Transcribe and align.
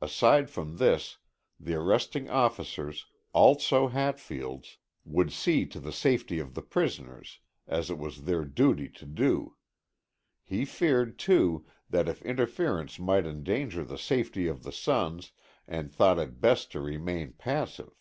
Aside 0.00 0.50
from 0.50 0.78
this, 0.78 1.18
the 1.60 1.74
arresting 1.74 2.28
officers, 2.28 3.06
also 3.32 3.86
Hatfields, 3.86 4.78
would 5.04 5.32
see 5.32 5.64
to 5.66 5.78
the 5.78 5.92
safety 5.92 6.40
of 6.40 6.54
the 6.54 6.60
prisoners, 6.62 7.38
as 7.68 7.88
it 7.88 7.96
was 7.96 8.24
their 8.24 8.44
duty 8.44 8.88
to 8.88 9.06
do. 9.06 9.54
He 10.42 10.64
feared, 10.64 11.20
too, 11.20 11.64
that 11.88 12.08
interference 12.22 12.98
might 12.98 13.26
endanger 13.26 13.84
the 13.84 13.96
safety 13.96 14.48
of 14.48 14.64
the 14.64 14.72
sons 14.72 15.30
and 15.68 15.92
thought 15.92 16.18
it 16.18 16.40
best 16.40 16.72
to 16.72 16.80
remain 16.80 17.34
passive. 17.34 17.92